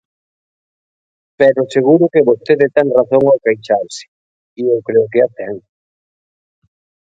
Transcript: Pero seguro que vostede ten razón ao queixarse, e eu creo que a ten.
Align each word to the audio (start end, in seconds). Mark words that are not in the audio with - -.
Pero 1.39 1.59
seguro 1.75 2.05
que 2.13 2.27
vostede 2.29 2.65
ten 2.75 2.87
razón 2.97 3.23
ao 3.27 3.41
queixarse, 3.45 4.05
e 4.59 4.61
eu 4.73 4.79
creo 4.87 5.05
que 5.11 5.19
a 5.27 5.29
ten. 5.37 5.55